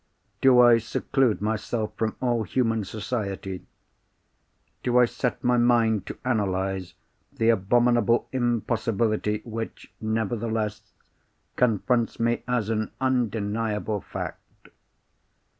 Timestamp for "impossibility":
8.31-9.43